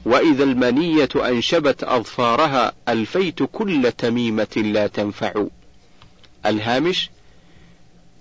[0.06, 5.46] وإذا المنية أنشبت أظفارها ألفيت كل تميمة لا تنفع.
[6.46, 7.10] الهامش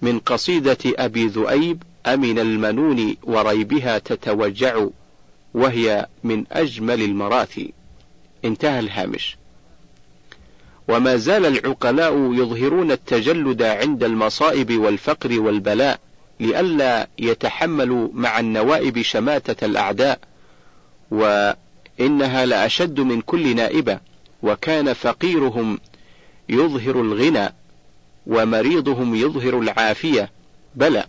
[0.02, 4.86] من قصيدة أبي ذؤيب أمن المنون وريبها تتوجع
[5.54, 7.72] وهي من أجمل المراثي.
[8.44, 9.36] انتهى الهامش.
[10.88, 16.00] وما زال العقلاء يظهرون التجلد عند المصائب والفقر والبلاء
[16.40, 20.18] لئلا يتحملوا مع النوائب شماتة الأعداء
[21.10, 23.98] وإنها لأشد من كل نائبة
[24.42, 25.78] وكان فقيرهم
[26.48, 27.48] يظهر الغنى
[28.26, 30.30] ومريضهم يظهر العافية
[30.74, 31.04] بلى.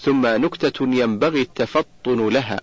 [0.00, 2.60] ثم نكتة ينبغي التفطن لها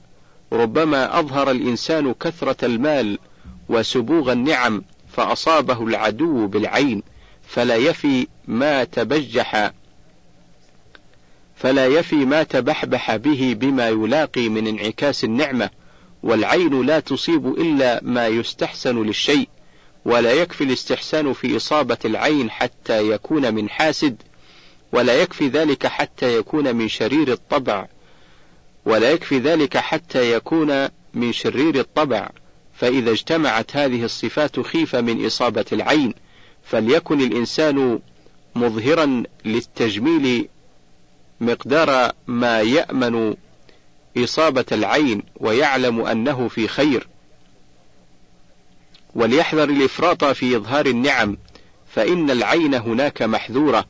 [0.54, 3.20] ربما أظهر الإنسان كثرة المال
[3.70, 4.84] وسبوغ النعم
[5.14, 7.04] فأصابه العدو بالعين
[7.48, 9.72] فلا يفي ما تبجح
[11.56, 15.70] فلا يفي ما تبحبح به بما يلاقي من انعكاس النعمة
[16.24, 19.50] والعين لا تصيب إلا ما يستحسن للشيء
[20.06, 24.22] ولا يكفي الاستحسان في إصابة العين حتى يكون من حاسد
[24.92, 27.88] ولا يكفي ذلك حتى يكون من شرير الطبع
[28.86, 32.30] ولا يكفي ذلك حتى يكون من شرير الطبع.
[32.84, 36.14] فإذا اجتمعت هذه الصفات خيف من إصابة العين
[36.64, 38.00] فليكن الإنسان
[38.56, 40.48] مظهرا للتجميل
[41.42, 43.36] مقدار ما يأمن
[44.18, 47.08] إصابة العين ويعلم أنه في خير.
[49.16, 51.38] وليحذر الإفراط في إظهار النعم
[51.90, 53.86] فإن العين هناك محذورة.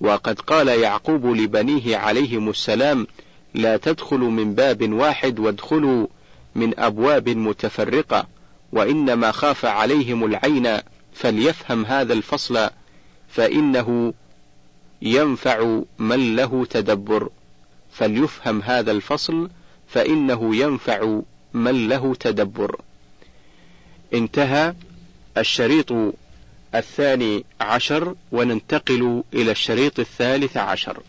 [0.00, 3.06] وقد قال يعقوب لبنيه عليهم السلام
[3.54, 6.06] لا تدخلوا من باب واحد وادخلوا
[6.54, 8.35] من أبواب متفرقة.
[8.76, 10.78] وإنما خاف عليهم العين
[11.14, 12.70] فليفهم هذا الفصل
[13.28, 14.14] فإنه
[15.02, 17.30] ينفع من له تدبر.
[17.92, 19.50] فليفهم هذا الفصل
[19.88, 21.20] فإنه ينفع
[21.52, 22.80] من له تدبر.
[24.14, 24.74] انتهى
[25.38, 25.92] الشريط
[26.74, 31.02] الثاني عشر وننتقل إلى الشريط الثالث عشر.